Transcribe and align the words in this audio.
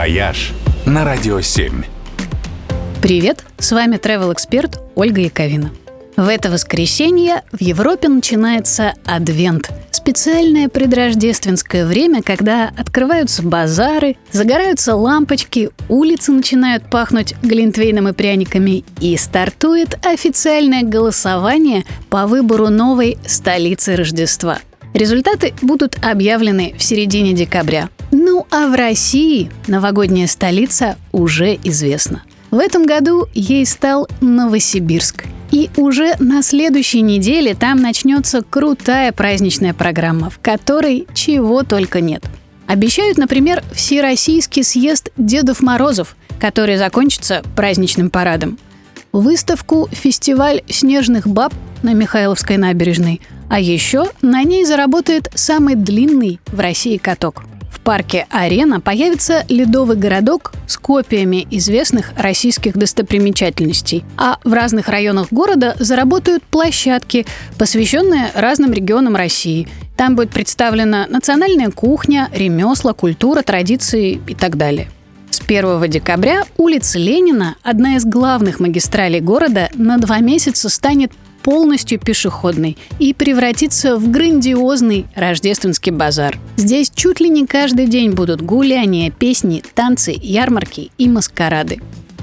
«Вояж» 0.00 0.52
на 0.86 1.04
Радио 1.04 1.42
7. 1.42 1.82
Привет, 3.02 3.44
с 3.58 3.70
вами 3.70 3.96
travel 3.96 4.32
эксперт 4.32 4.80
Ольга 4.94 5.20
Яковина. 5.20 5.72
В 6.16 6.26
это 6.26 6.50
воскресенье 6.50 7.42
в 7.52 7.60
Европе 7.60 8.08
начинается 8.08 8.94
Адвент– 9.04 9.70
специальное 9.90 10.70
предрождественское 10.70 11.84
время, 11.84 12.22
когда 12.22 12.72
открываются 12.78 13.42
базары, 13.42 14.16
загораются 14.32 14.94
лампочки, 14.94 15.68
улицы 15.90 16.32
начинают 16.32 16.88
пахнуть 16.88 17.34
глинтвейном 17.42 18.08
и 18.08 18.12
пряниками, 18.14 18.84
и 19.02 19.14
стартует 19.18 19.98
официальное 20.06 20.82
голосование 20.82 21.84
по 22.08 22.26
выбору 22.26 22.70
новой 22.70 23.18
столицы 23.26 23.96
Рождества. 23.96 24.60
Результаты 24.94 25.52
будут 25.60 25.98
объявлены 26.02 26.74
в 26.78 26.82
середине 26.82 27.34
декабря. 27.34 27.90
Ну 28.10 28.46
а 28.50 28.66
в 28.66 28.74
России 28.74 29.50
новогодняя 29.68 30.26
столица 30.26 30.96
уже 31.12 31.54
известна. 31.62 32.22
В 32.50 32.58
этом 32.58 32.84
году 32.84 33.26
ей 33.34 33.64
стал 33.64 34.08
Новосибирск. 34.20 35.26
И 35.52 35.70
уже 35.76 36.14
на 36.18 36.42
следующей 36.42 37.02
неделе 37.02 37.54
там 37.54 37.80
начнется 37.80 38.42
крутая 38.42 39.12
праздничная 39.12 39.74
программа, 39.74 40.30
в 40.30 40.38
которой 40.40 41.06
чего 41.14 41.62
только 41.62 42.00
нет. 42.00 42.24
Обещают, 42.66 43.18
например, 43.18 43.62
Всероссийский 43.72 44.62
съезд 44.62 45.10
Дедов 45.16 45.60
Морозов, 45.60 46.16
который 46.40 46.76
закончится 46.76 47.42
праздничным 47.56 48.10
парадом. 48.10 48.58
Выставку 49.12 49.88
«Фестиваль 49.90 50.62
снежных 50.68 51.26
баб» 51.26 51.52
на 51.82 51.94
Михайловской 51.94 52.56
набережной. 52.56 53.20
А 53.48 53.58
еще 53.58 54.06
на 54.22 54.44
ней 54.44 54.64
заработает 54.64 55.30
самый 55.34 55.74
длинный 55.74 56.40
в 56.46 56.60
России 56.60 56.96
каток– 56.96 57.44
парке 57.90 58.28
«Арена» 58.30 58.80
появится 58.80 59.44
ледовый 59.48 59.96
городок 59.96 60.52
с 60.68 60.76
копиями 60.76 61.44
известных 61.50 62.12
российских 62.16 62.74
достопримечательностей. 62.74 64.04
А 64.16 64.38
в 64.44 64.52
разных 64.52 64.86
районах 64.88 65.32
города 65.32 65.74
заработают 65.76 66.44
площадки, 66.44 67.26
посвященные 67.58 68.30
разным 68.36 68.72
регионам 68.72 69.16
России. 69.16 69.66
Там 69.96 70.14
будет 70.14 70.30
представлена 70.30 71.08
национальная 71.08 71.72
кухня, 71.72 72.30
ремесла, 72.32 72.92
культура, 72.92 73.42
традиции 73.42 74.20
и 74.24 74.36
так 74.36 74.56
далее. 74.56 74.88
С 75.30 75.40
1 75.40 75.90
декабря 75.90 76.44
улица 76.58 76.96
Ленина, 77.00 77.56
одна 77.64 77.96
из 77.96 78.04
главных 78.04 78.60
магистралей 78.60 79.18
города, 79.18 79.68
на 79.74 79.98
два 79.98 80.20
месяца 80.20 80.68
станет 80.68 81.10
полностью 81.42 81.98
пешеходный 81.98 82.76
и 82.98 83.14
превратиться 83.14 83.96
в 83.96 84.10
грандиозный 84.10 85.06
рождественский 85.14 85.92
базар. 85.92 86.38
Здесь 86.56 86.90
чуть 86.94 87.20
ли 87.20 87.28
не 87.28 87.46
каждый 87.46 87.86
день 87.86 88.12
будут 88.12 88.42
гуляния, 88.42 89.10
песни, 89.10 89.62
танцы, 89.74 90.14
ярмарки 90.20 90.90
и 90.98 91.08
маскарады. 91.08 91.80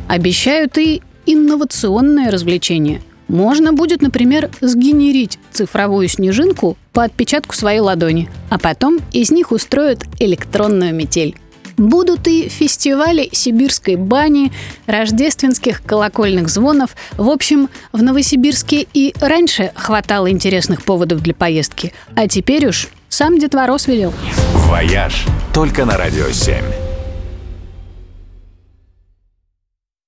Обещают 0.08 0.78
и 0.78 1.02
инновационное 1.26 2.32
развлечение. 2.32 3.02
Можно 3.28 3.74
будет, 3.74 4.02
например, 4.02 4.50
сгенерить 4.62 5.38
цифровую 5.52 6.08
снежинку 6.08 6.78
по 6.94 7.04
отпечатку 7.04 7.56
своей 7.56 7.82
ладони, 7.82 8.30
а 8.50 8.58
потом 8.58 9.00
из 9.12 9.32
них 9.32 9.52
устроят 9.52 10.06
электронную 10.20 10.96
метель. 10.96 11.36
Будут 11.78 12.28
и 12.28 12.50
фестивали 12.50 13.30
сибирской 13.32 13.96
бани, 13.96 14.52
рождественских 14.88 15.84
колокольных 15.84 16.50
звонов. 16.50 16.96
В 17.18 17.30
общем, 17.30 17.70
в 17.92 18.02
Новосибирске 18.02 18.88
и 18.94 19.14
раньше 19.22 19.72
хватало 19.76 20.32
интересных 20.32 20.84
поводов 20.84 21.22
для 21.22 21.36
поездки, 21.36 21.94
а 22.16 22.28
теперь 22.28 22.68
уж 22.68 22.90
сам 23.10 23.38
Дед 23.38 23.54
Мороз 23.54 23.88
велел. 23.88 24.14
«Вояж» 24.54 25.26
только 25.54 25.86
на 25.86 25.98
Радио 25.98 26.32
7. 26.32 26.87